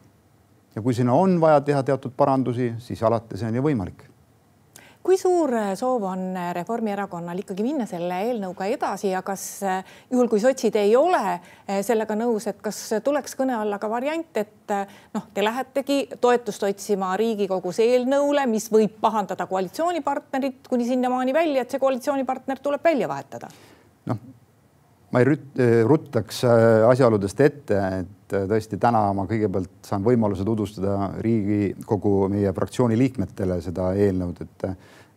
ja 0.75 0.83
kui 0.83 0.95
sinna 0.95 1.13
on 1.13 1.41
vaja 1.41 1.61
teha 1.61 1.83
teatud 1.83 2.15
parandusi, 2.17 2.73
siis 2.79 3.03
alati 3.03 3.37
see 3.37 3.49
on 3.49 3.61
ju 3.61 3.63
võimalik 3.63 4.12
kui 5.03 5.19
suur 5.19 5.51
äh, 5.59 5.73
soov 5.79 6.05
on 6.07 6.23
äh, 6.37 6.51
Reformierakonnal 6.57 7.43
ikkagi 7.43 7.65
minna 7.67 7.87
selle 7.91 8.21
eelnõuga 8.29 8.69
edasi 8.71 9.11
ja 9.11 9.23
kas 9.27 9.45
äh, 9.67 9.81
juhul, 10.11 10.29
kui 10.31 10.43
sotsid 10.43 10.77
ei 10.79 10.95
ole 10.97 11.39
sellega 11.83 12.15
nõus, 12.19 12.47
et 12.51 12.61
kas 12.63 12.79
tuleks 13.05 13.35
kõne 13.39 13.57
alla 13.57 13.79
ka 13.83 13.89
variant, 13.91 14.37
et 14.39 14.75
noh, 15.15 15.25
te 15.35 15.45
lähetegi 15.45 15.99
toetust 16.21 16.67
otsima 16.67 17.13
Riigikogus 17.19 17.81
eelnõule, 17.83 18.45
mis 18.51 18.69
võib 18.73 18.99
pahandada 19.01 19.47
koalitsioonipartnerit 19.51 20.69
kuni 20.69 20.87
sinnamaani 20.89 21.35
välja, 21.35 21.65
et 21.65 21.73
see 21.73 21.83
koalitsioonipartner 21.83 22.63
tuleb 22.63 22.85
välja 22.85 23.09
vahetada? 23.11 23.51
noh, 24.11 24.19
ma 25.13 25.21
ei 25.21 25.29
rut-, 25.29 25.61
ruttaks 25.89 26.43
asjaoludest 26.89 27.41
ette, 27.45 27.79
et 28.01 28.37
tõesti 28.49 28.79
täna 28.81 29.05
ma 29.17 29.27
kõigepealt 29.29 29.85
saan 29.85 30.05
võimaluse 30.07 30.45
tutvustada 30.49 31.13
Riigikogu 31.21 32.31
meie 32.33 32.53
fraktsiooni 32.57 32.97
liikmetele 32.99 33.61
seda 33.65 33.93
eelnõud, 33.93 34.45
et 34.47 34.69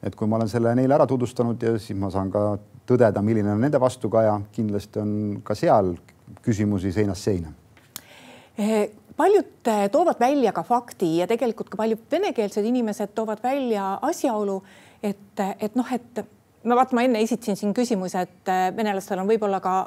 et 0.05 0.15
kui 0.15 0.27
ma 0.29 0.37
olen 0.37 0.49
selle 0.49 0.73
neile 0.77 0.93
ära 0.93 1.07
tutvustanud 1.09 1.61
ja 1.63 1.71
siis 1.81 1.97
ma 1.97 2.11
saan 2.13 2.29
ka 2.29 2.57
tõdeda, 2.85 3.23
milline 3.25 3.49
on 3.55 3.63
nende 3.63 3.79
vastukaja, 3.81 4.35
kindlasti 4.53 5.01
on 5.01 5.13
ka 5.45 5.55
seal 5.57 5.95
küsimusi 6.45 6.91
seinast 6.93 7.25
seina. 7.25 7.49
Eh, 8.57 8.91
paljud 9.17 9.71
toovad 9.91 10.19
välja 10.19 10.53
ka 10.53 10.63
fakti 10.63 11.15
ja 11.17 11.27
tegelikult 11.27 11.71
ka 11.71 11.79
paljud 11.79 12.05
venekeelsed 12.11 12.65
inimesed 12.65 13.15
toovad 13.17 13.41
välja 13.43 13.95
asjaolu, 14.05 14.59
et, 15.03 15.41
et 15.59 15.75
noh, 15.75 15.91
et 15.95 16.25
ma 16.65 16.75
vaata, 16.75 16.95
ma 16.97 17.05
enne 17.05 17.21
esitasin 17.23 17.55
siin 17.59 17.73
küsimuse, 17.73 18.25
et 18.27 18.51
eh, 18.51 18.67
venelastel 18.75 19.21
on 19.21 19.31
võib-olla 19.31 19.61
ka 19.63 19.77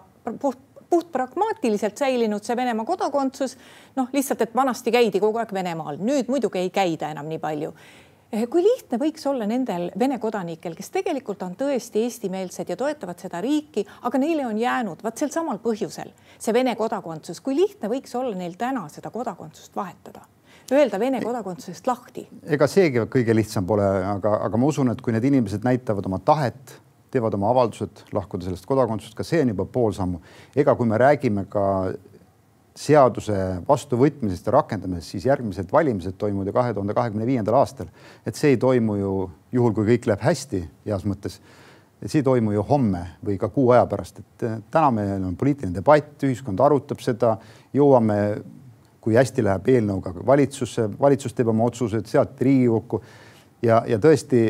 puht 0.41 0.65
puht 0.89 1.11
pragmaatiliselt 1.13 2.01
säilinud 2.01 2.41
see 2.41 2.55
Venemaa 2.57 2.87
kodakondsus. 2.89 3.59
noh, 3.97 4.07
lihtsalt, 4.13 4.41
et 4.41 4.55
vanasti 4.57 4.89
käidi 4.91 5.21
kogu 5.21 5.37
aeg 5.37 5.53
Venemaal, 5.53 5.99
nüüd 6.01 6.31
muidugi 6.33 6.63
ei 6.63 6.71
käida 6.73 7.11
enam 7.13 7.29
nii 7.29 7.39
palju 7.43 7.75
Eh, 8.29 8.43
kui 8.45 8.61
lihtne 8.61 8.99
võiks 9.01 9.23
olla 9.25 9.47
nendel 9.49 9.87
Vene 9.97 10.19
kodanikel, 10.21 10.75
kes 10.77 10.91
tegelikult 10.93 11.41
on 11.47 11.55
tõesti 11.57 12.03
eestimeelsed 12.05 12.69
ja 12.69 12.77
toetavad 12.77 13.23
seda 13.25 13.41
riiki, 13.41 13.87
aga 14.05 14.21
neile 14.21 14.45
on 14.45 14.59
jäänud 14.61 15.01
vaat 15.01 15.17
sel 15.17 15.33
samal 15.33 15.57
põhjusel 15.65 16.13
see 16.37 16.53
Vene 16.53 16.75
kodakondsus, 16.77 17.41
kui 17.41 17.57
lihtne 17.57 17.89
võiks 17.89 18.13
olla 18.21 18.37
neil 18.37 18.59
täna 18.61 18.85
seda 18.93 19.09
kodakondsust 19.15 19.73
vahetada? 19.77 20.27
Öelda 20.73 21.01
Vene 21.01 21.23
kodakondsusest 21.25 21.87
lahti? 21.89 22.27
ega 22.45 22.67
seegi 22.69 23.07
kõige 23.11 23.37
lihtsam 23.37 23.67
pole, 23.67 23.87
aga, 24.13 24.35
aga 24.49 24.61
ma 24.61 24.69
usun, 24.69 24.93
et 24.93 25.01
kui 25.05 25.15
need 25.17 25.25
inimesed 25.25 25.65
näitavad 25.65 26.07
oma 26.07 26.21
tahet, 26.21 26.77
teevad 27.11 27.35
oma 27.39 27.49
avaldused 27.55 28.05
lahkuda 28.13 28.49
sellest 28.49 28.69
kodakondsusest, 28.69 29.17
ka 29.17 29.25
see 29.25 29.41
on 29.45 29.55
juba 29.55 29.65
pool 29.65 29.95
sammu. 29.97 30.21
ega 30.57 30.75
kui 30.77 30.87
me 30.87 31.01
räägime 31.01 31.47
ka 31.49 31.65
seaduse 32.79 33.37
vastuvõtmisest 33.69 34.47
ja 34.47 34.55
rakendamisest, 34.55 35.15
siis 35.15 35.27
järgmised 35.27 35.73
valimised 35.73 36.19
toimuvad 36.19 36.51
ju 36.51 36.55
kahe 36.55 36.75
tuhande 36.75 36.95
kahekümne 36.95 37.27
viiendal 37.27 37.59
aastal. 37.59 37.89
et 38.27 38.37
see 38.37 38.55
ei 38.55 38.57
toimu 38.57 38.97
ju 38.97 39.15
juhul, 39.53 39.73
kui 39.75 39.89
kõik 39.95 40.07
läheb 40.07 40.23
hästi 40.23 40.63
heas 40.87 41.05
mõttes. 41.05 41.41
see 42.07 42.21
ei 42.21 42.23
toimu 42.23 42.53
ju 42.53 42.63
homme 42.63 43.07
või 43.25 43.39
ka 43.39 43.49
kuu 43.49 43.73
aja 43.75 43.87
pärast, 43.87 44.19
et 44.19 44.43
eh, 44.43 44.59
täna 44.71 44.91
meil 44.91 45.25
on 45.25 45.37
poliitiline 45.37 45.75
debatt, 45.75 46.23
ühiskond 46.23 46.61
arutab 46.61 47.01
seda, 47.01 47.37
jõuame, 47.75 48.43
kui 49.09 49.17
hästi 49.17 49.45
läheb 49.47 49.71
eelnõuga 49.73 50.13
valitsusse, 50.29 50.85
valitsus 51.01 51.33
teeb 51.33 51.49
oma 51.49 51.65
otsused, 51.71 52.05
sealt 52.11 52.37
Riigikokku 52.45 53.01
ja, 53.65 53.81
ja 53.89 53.97
tõesti 54.03 54.43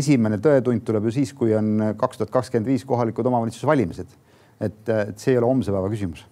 esimene 0.00 0.40
tõetund 0.40 0.84
tuleb 0.88 1.10
ju 1.10 1.12
siis, 1.20 1.34
kui 1.36 1.52
on 1.56 1.92
kaks 2.00 2.22
tuhat 2.22 2.32
kakskümmend 2.32 2.72
viis 2.72 2.88
kohalikud 2.88 3.28
omavalitsuse 3.28 3.68
valimised. 3.68 4.16
et, 4.60 4.80
et 4.88 5.18
see 5.20 5.36
ei 5.36 5.38
ole 5.38 5.46
homse 5.46 5.70
päeva 5.70 5.92
küsimus 5.92 6.24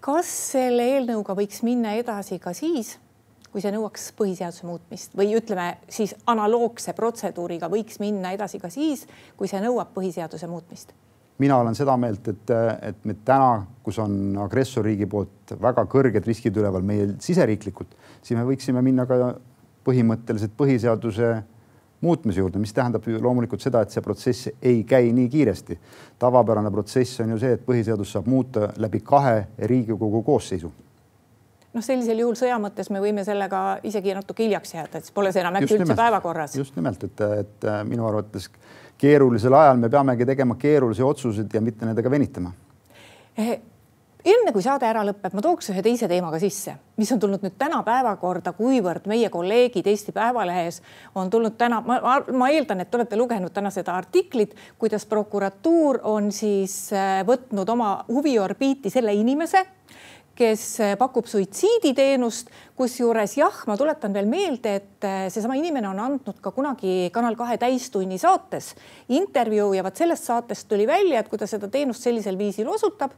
kas 0.00 0.28
selle 0.54 0.86
eelnõuga 0.94 1.34
võiks 1.36 1.60
minna 1.66 1.92
edasi 1.98 2.38
ka 2.40 2.54
siis, 2.56 2.94
kui 3.52 3.60
see 3.60 3.72
nõuaks 3.74 4.10
põhiseaduse 4.16 4.64
muutmist 4.66 5.16
või 5.18 5.34
ütleme 5.36 5.74
siis 5.92 6.14
analoogse 6.30 6.94
protseduuriga 6.96 7.68
võiks 7.72 8.00
minna 8.00 8.32
edasi 8.36 8.62
ka 8.62 8.70
siis, 8.72 9.06
kui 9.36 9.50
see 9.50 9.60
nõuab 9.60 9.92
põhiseaduse 9.96 10.48
muutmist? 10.48 10.94
Mina 11.40 11.56
olen 11.60 11.76
seda 11.76 11.96
meelt, 12.00 12.26
et, 12.28 12.52
et 12.82 13.04
me 13.08 13.16
täna, 13.24 13.62
kus 13.84 13.98
on 14.02 14.36
agressorriigi 14.44 15.08
poolt 15.10 15.54
väga 15.60 15.86
kõrged 15.90 16.26
riskid 16.28 16.56
üleval 16.60 16.84
meil 16.86 17.14
siseriiklikult, 17.22 17.96
siis 18.20 18.36
me 18.38 18.44
võiksime 18.48 18.82
minna 18.84 19.06
ka 19.08 19.32
põhimõtteliselt 19.86 20.52
põhiseaduse 20.58 21.32
muutmise 22.04 22.40
juurde, 22.40 22.60
mis 22.60 22.72
tähendab 22.76 23.04
ju 23.08 23.20
loomulikult 23.20 23.60
seda, 23.64 23.82
et 23.84 23.92
see 23.92 24.04
protsess 24.04 24.50
ei 24.62 24.84
käi 24.88 25.10
nii 25.16 25.28
kiiresti. 25.32 25.78
tavapärane 26.18 26.70
protsess 26.70 27.20
on 27.20 27.34
ju 27.34 27.40
see, 27.40 27.56
et 27.56 27.66
põhiseadust 27.66 28.16
saab 28.16 28.28
muuta 28.28 28.70
läbi 28.80 29.00
kahe 29.04 29.46
Riigikogu 29.58 30.22
koosseisu 30.22 30.72
noh, 31.74 31.84
sellisel 31.84 32.18
juhul 32.18 32.36
sõja 32.38 32.56
mõttes 32.62 32.90
me 32.90 33.02
võime 33.02 33.24
sellega 33.24 33.78
isegi 33.86 34.14
natuke 34.16 34.44
hiljaks 34.46 34.74
jääda, 34.74 34.98
et 34.98 35.08
siis 35.08 35.14
pole 35.14 35.32
see 35.32 35.44
enam 35.44 35.60
äkki 35.60 35.76
üldse 35.76 35.96
päevakorras. 35.96 36.56
just 36.56 36.76
nimelt, 36.76 37.04
et, 37.04 37.20
et 37.44 37.68
minu 37.88 38.08
arvates 38.08 38.48
keerulisel 39.00 39.54
ajal 39.56 39.78
me 39.80 39.88
peamegi 39.88 40.26
tegema 40.28 40.56
keerulisi 40.60 41.02
otsuseid 41.02 41.54
ja 41.54 41.60
mitte 41.64 41.86
nendega 41.88 42.10
venitama. 42.10 42.52
Eh, 43.38 43.60
enne 44.24 44.52
kui 44.52 44.62
saade 44.64 44.86
ära 44.88 45.02
lõpeb, 45.06 45.34
ma 45.36 45.44
tooks 45.44 45.70
ühe 45.72 45.82
teise 45.84 46.08
teema 46.10 46.30
ka 46.32 46.40
sisse, 46.42 46.74
mis 47.00 47.10
on 47.14 47.20
tulnud 47.22 47.44
nüüd 47.44 47.56
täna 47.60 47.80
päevakorda, 47.86 48.52
kuivõrd 48.58 49.08
meie 49.10 49.30
kolleegid 49.32 49.86
Eesti 49.90 50.12
Päevalehes 50.16 50.80
on 51.18 51.30
tulnud 51.32 51.56
täna, 51.60 51.80
ma, 51.86 52.20
ma 52.28 52.50
eeldan, 52.52 52.82
et 52.82 52.90
te 52.90 53.00
olete 53.00 53.18
lugenud 53.20 53.54
täna 53.54 53.72
seda 53.74 53.96
artiklit, 53.96 54.56
kuidas 54.78 55.06
prokuratuur 55.08 56.02
on 56.08 56.30
siis 56.34 56.90
äh, 56.92 57.20
võtnud 57.28 57.68
oma 57.72 57.92
huviorbiiti 58.08 58.92
selle 58.92 59.14
inimese, 59.16 59.64
kes 60.40 60.64
äh, 60.80 60.96
pakub 61.00 61.28
suitsiiditeenust, 61.28 62.50
kusjuures 62.76 63.36
jah, 63.36 63.62
ma 63.68 63.76
tuletan 63.80 64.12
veel 64.16 64.28
meelde, 64.28 64.74
et 64.80 65.06
äh, 65.06 65.22
seesama 65.32 65.56
inimene 65.60 65.88
on 65.88 66.00
andnud 66.00 66.42
ka 66.44 66.52
kunagi 66.56 67.08
Kanal 67.12 67.38
kahe 67.40 67.56
täistunni 67.60 68.20
saates 68.20 68.74
intervjuu 69.08 69.72
ja 69.76 69.84
vot 69.86 69.96
sellest 69.96 70.28
saatest 70.28 70.68
tuli 70.68 70.88
välja, 70.88 71.20
et 71.20 71.32
kui 71.32 71.40
ta 71.40 71.48
seda 71.50 71.68
teenust 71.72 72.04
sellisel 72.04 72.38
viisil 72.40 72.68
osutab 72.68 73.16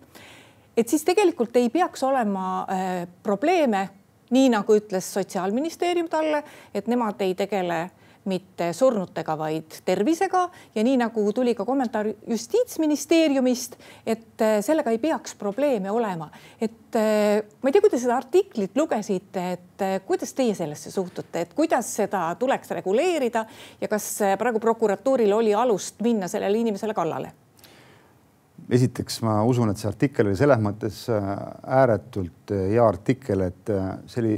et 0.76 0.88
siis 0.88 1.04
tegelikult 1.04 1.56
ei 1.56 1.70
peaks 1.70 2.02
olema 2.02 2.46
äh, 2.62 2.92
probleeme, 3.22 3.88
nii 4.32 4.48
nagu 4.52 4.76
ütles 4.76 5.12
Sotsiaalministeerium 5.12 6.08
talle, 6.08 6.42
et 6.74 6.88
nemad 6.88 7.20
ei 7.20 7.34
tegele 7.36 7.88
mitte 8.24 8.68
surnutega, 8.72 9.34
vaid 9.34 9.80
tervisega 9.84 10.44
ja 10.76 10.84
nii 10.86 10.94
nagu 11.00 11.24
tuli 11.34 11.56
ka 11.58 11.64
kommentaar 11.66 12.06
justiitsministeeriumist, 12.30 13.74
et 14.06 14.44
äh, 14.44 14.60
sellega 14.62 14.94
ei 14.94 15.00
peaks 15.02 15.34
probleeme 15.34 15.90
olema. 15.90 16.30
et 16.60 16.96
äh, 16.96 17.42
ma 17.62 17.68
ei 17.68 17.72
tea, 17.72 17.82
kui 17.82 17.90
te 17.90 18.00
seda 18.00 18.16
artiklit 18.16 18.78
lugesite, 18.78 19.46
et 19.58 19.86
kuidas 20.06 20.32
teie 20.38 20.54
sellesse 20.54 20.94
suhtute, 20.94 21.40
et 21.40 21.54
kuidas 21.54 21.96
seda 21.96 22.28
tuleks 22.38 22.70
reguleerida 22.78 23.44
ja 23.80 23.88
kas 23.90 24.14
praegu 24.38 24.62
prokuratuuril 24.62 25.32
oli 25.32 25.54
alust 25.54 26.00
minna 26.00 26.30
sellele 26.30 26.62
inimesele 26.62 26.94
kallale? 26.94 27.41
Esiteks 28.72 29.20
ma 29.26 29.40
usun, 29.48 29.70
et 29.72 29.80
see 29.80 29.90
artikkel 29.90 30.30
oli 30.30 30.38
selles 30.38 30.60
mõttes 30.62 31.04
äh, 31.12 31.28
ääretult 31.80 32.52
äh, 32.54 32.68
hea 32.72 32.84
artikkel, 32.86 33.46
et 33.48 33.72
äh, 33.72 33.92
see 34.08 34.22
oli 34.22 34.34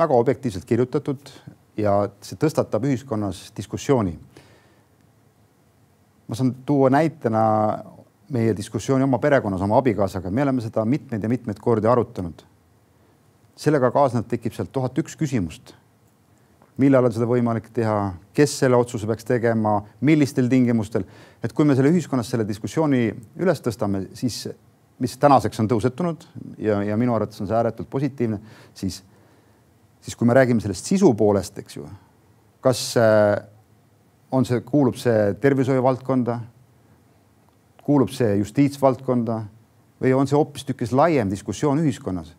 väga 0.00 0.16
objektiivselt 0.16 0.66
kirjutatud 0.68 1.32
ja 1.80 1.98
see 2.24 2.38
tõstatab 2.40 2.86
ühiskonnas 2.88 3.50
diskussiooni. 3.56 4.16
ma 6.26 6.34
saan 6.34 6.54
tuua 6.66 6.90
näitena 6.90 7.42
meie 8.34 8.56
diskussiooni 8.56 9.04
oma 9.04 9.18
perekonnas, 9.22 9.62
oma 9.62 9.78
abikaasaga, 9.78 10.30
me 10.30 10.42
oleme 10.42 10.64
seda 10.64 10.84
mitmeid 10.84 11.22
ja 11.22 11.28
mitmeid 11.28 11.60
kordi 11.62 11.88
arutanud. 11.88 12.42
sellega 13.56 13.90
kaasnevalt 13.90 14.28
tekib 14.28 14.52
sealt 14.52 14.72
tuhat 14.72 14.98
üks 14.98 15.16
küsimust 15.16 15.74
millal 16.82 17.08
on 17.08 17.14
seda 17.14 17.28
võimalik 17.28 17.70
teha, 17.74 17.96
kes 18.36 18.58
selle 18.60 18.76
otsuse 18.76 19.08
peaks 19.08 19.24
tegema, 19.24 19.78
millistel 20.04 20.48
tingimustel. 20.48 21.04
et 21.42 21.52
kui 21.52 21.64
me 21.64 21.76
selle 21.76 21.92
ühiskonnas 21.92 22.28
selle 22.30 22.46
diskussiooni 22.48 23.08
üles 23.40 23.62
tõstame, 23.62 24.06
siis 24.14 24.46
mis 24.98 25.16
tänaseks 25.20 25.60
on 25.60 25.68
tõusetunud 25.68 26.24
ja, 26.58 26.82
ja 26.82 26.96
minu 26.96 27.14
arvates 27.14 27.40
on 27.40 27.48
see 27.48 27.56
ääretult 27.56 27.88
positiivne, 27.90 28.40
siis, 28.74 29.02
siis 30.00 30.16
kui 30.16 30.28
me 30.28 30.36
räägime 30.36 30.60
sellest 30.60 30.88
sisu 30.88 31.12
poolest, 31.14 31.58
eks 31.58 31.76
ju, 31.76 31.88
kas 32.64 32.82
äh, 33.00 33.36
on 34.32 34.44
see, 34.48 34.60
kuulub 34.66 34.96
see 35.00 35.34
tervishoiu 35.40 35.84
valdkonda, 35.84 36.40
kuulub 37.86 38.10
see 38.12 38.36
justiitsvaldkonda 38.40 39.42
või 40.02 40.12
on 40.16 40.28
see 40.28 40.36
hoopistükkis 40.36 40.92
laiem 40.92 41.30
diskussioon 41.32 41.80
ühiskonnas? 41.84 42.34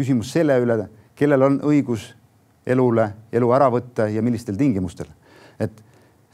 küsimus 0.00 0.30
selle 0.32 0.54
üle, 0.62 0.86
kellel 1.18 1.42
on 1.44 1.56
õigus 1.68 2.06
elule, 2.66 3.10
elu 3.32 3.52
ära 3.56 3.70
võtta 3.72 4.08
ja 4.10 4.22
millistel 4.22 4.56
tingimustel. 4.56 5.06
et, 5.60 5.82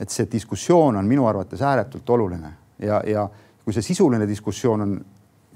et 0.00 0.10
see 0.10 0.28
diskussioon 0.32 0.96
on 0.96 1.06
minu 1.06 1.26
arvates 1.26 1.62
ääretult 1.62 2.10
oluline 2.10 2.52
ja, 2.78 3.02
ja 3.06 3.28
kui 3.64 3.74
see 3.74 3.82
sisuline 3.82 4.28
diskussioon 4.28 4.80
on 4.80 4.96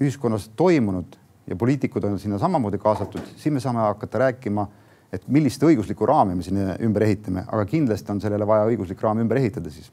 ühiskonnas 0.01 0.49
toimunud 0.55 1.17
ja 1.47 1.55
poliitikud 1.55 2.03
on 2.03 2.19
sinna 2.19 2.39
samamoodi 2.39 2.77
kaasatud, 2.77 3.33
siis 3.35 3.53
me 3.53 3.59
saame 3.59 3.79
hakata 3.79 4.25
rääkima, 4.25 4.67
et 5.13 5.27
millist 5.27 5.63
õiguslikku 5.63 6.07
raami 6.07 6.35
me 6.35 6.43
sinna 6.43 6.75
ümber 6.83 7.03
ehitame, 7.03 7.45
aga 7.47 7.65
kindlasti 7.65 8.11
on 8.13 8.21
sellele 8.23 8.47
vaja 8.47 8.69
õiguslik 8.71 9.01
raam 9.03 9.19
ümber 9.23 9.41
ehitada 9.41 9.71
siis 9.71 9.91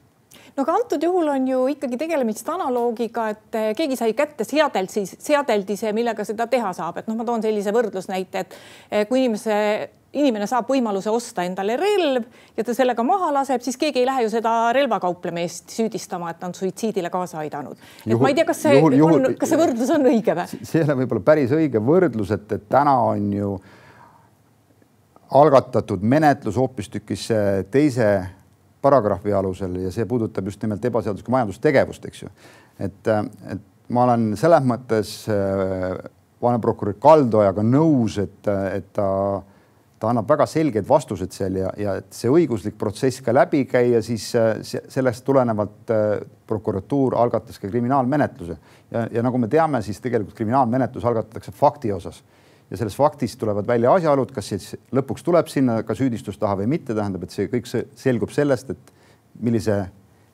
no 0.55 0.63
aga 0.63 0.75
antud 0.79 1.03
juhul 1.03 1.29
on 1.31 1.47
ju 1.47 1.61
ikkagi 1.75 1.97
tegelemist 1.99 2.49
analoogiga, 2.49 3.29
et 3.33 3.59
keegi 3.77 3.97
sai 3.99 4.15
kätte 4.17 4.43
seadelt 4.47 4.91
siis 4.91 5.15
seadeldise, 5.23 5.93
millega 5.95 6.25
seda 6.27 6.47
teha 6.51 6.73
saab, 6.75 6.99
et 6.99 7.07
noh, 7.07 7.17
ma 7.19 7.27
toon 7.27 7.43
sellise 7.45 7.73
võrdlusnäite, 7.75 8.43
et 8.43 9.07
kui 9.09 9.23
inimese 9.23 9.55
inimene 10.13 10.47
saab 10.49 10.69
võimaluse 10.71 11.11
osta 11.13 11.43
endale 11.45 11.75
relv 11.77 12.25
ja 12.57 12.63
ta 12.65 12.73
sellega 12.73 13.03
maha 13.05 13.29
laseb, 13.33 13.61
siis 13.61 13.77
keegi 13.77 14.01
ei 14.01 14.07
lähe 14.09 14.23
ju 14.25 14.31
seda 14.33 14.53
relvakauplemeest 14.75 15.75
süüdistama, 15.75 16.31
et 16.31 16.39
ta 16.41 16.49
on 16.49 16.55
suitsiidile 16.57 17.11
kaasa 17.13 17.41
aidanud. 17.43 17.77
et 17.77 18.13
juhul, 18.13 18.23
ma 18.23 18.31
ei 18.31 18.37
tea, 18.39 18.47
kas 18.49 18.63
see 18.65 18.77
juhul, 18.79 18.97
juhul, 18.97 19.19
on, 19.29 19.37
kas 19.39 19.53
see 19.53 19.61
võrdlus 19.61 19.93
on 19.93 20.09
õige 20.09 20.35
või? 20.39 20.63
see 20.63 20.81
ei 20.81 20.87
ole 20.87 20.97
võib-olla 21.03 21.25
päris 21.29 21.53
õige 21.55 21.83
võrdlus, 21.91 22.33
et, 22.33 22.57
et 22.57 22.65
täna 22.69 22.95
on 23.11 23.29
ju 23.33 23.53
algatatud 25.39 26.01
menetlus 26.01 26.57
hoopistükkis 26.57 27.27
teise 27.69 28.09
paragrahvi 28.81 29.33
alusel 29.35 29.75
ja 29.83 29.91
see 29.93 30.07
puudutab 30.09 30.47
just 30.49 30.61
nimelt 30.63 30.85
ebaseaduslikku 30.89 31.33
majandustegevust, 31.35 32.05
eks 32.09 32.23
ju. 32.23 32.31
et, 32.79 33.11
et 33.51 33.67
ma 33.93 34.07
olen 34.07 34.31
selles 34.39 34.65
mõttes 34.65 35.13
äh, 35.29 35.99
vaneprokurör 36.41 36.97
Kaldojaga 37.01 37.63
nõus, 37.65 38.17
et, 38.21 38.49
et 38.73 38.89
ta 38.95 39.09
ta 39.99 40.09
annab 40.09 40.29
väga 40.29 40.45
selgeid 40.47 40.87
vastused 40.87 41.33
seal 41.35 41.57
ja, 41.59 41.69
ja 41.77 41.97
et 41.99 42.13
see 42.15 42.31
õiguslik 42.31 42.77
protsess 42.79 43.19
ka 43.23 43.33
läbi 43.35 43.65
käia, 43.67 43.99
siis 44.03 44.29
äh, 44.39 44.61
sellest 44.63 45.25
tulenevalt 45.27 45.91
äh, 45.91 46.03
prokuratuur 46.47 47.17
algatas 47.19 47.59
ka 47.59 47.67
kriminaalmenetluse. 47.67 48.57
Ja, 48.93 49.05
ja 49.11 49.23
nagu 49.25 49.41
me 49.41 49.49
teame, 49.51 49.81
siis 49.85 49.99
tegelikult 50.03 50.37
kriminaalmenetlus 50.37 51.05
algatatakse 51.05 51.51
fakti 51.55 51.91
osas. 51.93 52.21
Ja 52.69 52.77
sellest 52.77 52.99
faktist 52.99 53.39
tulevad 53.41 53.67
välja 53.67 53.91
asjaolud, 53.97 54.31
kas 54.31 54.51
siis 54.53 54.71
lõpuks 54.95 55.25
tuleb 55.25 55.49
sinna 55.49 55.81
ka 55.83 55.95
süüdistus 55.97 56.37
taha 56.39 56.61
või 56.61 56.69
mitte, 56.75 56.93
tähendab, 56.95 57.25
et 57.25 57.33
see 57.33 57.49
kõik 57.49 57.67
selgub 57.67 58.31
sellest, 58.31 58.69
et 58.75 58.93
millise 59.41 59.81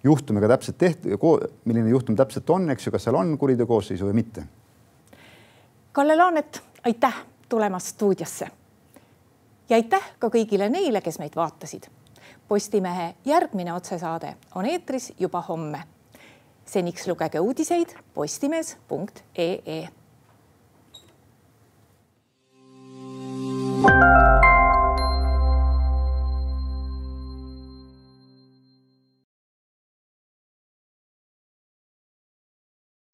juhtumiga 0.06 0.49
täpselt 0.51 0.78
tehti, 0.78 1.15
milline 1.65 1.89
juhtum 1.89 2.17
täpselt 2.19 2.51
on, 2.54 2.67
eks 2.75 2.86
ju, 2.86 2.93
kas 2.93 3.08
seal 3.08 3.17
on 3.17 3.34
kuriteokoosseisu 3.39 4.12
või 4.12 4.19
mitte. 4.19 4.43
Kalle 5.95 6.19
Laanet, 6.19 6.60
aitäh 6.84 7.23
tulemast 7.49 7.95
stuudiosse 7.95 8.51
ja 9.69 9.75
aitäh 9.75 10.12
ka 10.19 10.30
kõigile 10.30 10.69
neile, 10.69 11.01
kes 11.01 11.19
meid 11.19 11.36
vaatasid. 11.36 11.89
Postimehe 12.47 13.15
järgmine 13.25 13.73
otsesaade 13.73 14.36
on 14.56 14.65
eetris 14.65 15.13
juba 15.19 15.41
homme. 15.41 15.84
seniks 16.65 17.08
lugege 17.08 17.39
uudiseid 17.39 17.95
postimees.ee. 18.13 19.89
thank 23.86 24.19
you 24.19 24.24